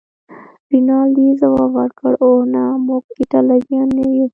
رینالډي 0.71 1.27
ځواب 1.41 1.69
ورکړ: 1.79 2.11
اوه، 2.25 2.41
نه، 2.53 2.63
موږ 2.85 3.03
ایټالویان 3.19 3.87
نه 3.97 4.03
یو. 4.15 4.25